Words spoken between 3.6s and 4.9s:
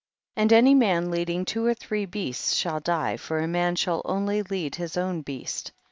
shall only lead